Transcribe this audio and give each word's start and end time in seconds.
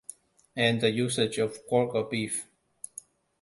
And 0.55 0.81
the 0.81 0.89
usage 0.89 1.37
of 1.37 1.67
pork 1.67 1.93
or 1.93 2.05
beef. 2.09 2.47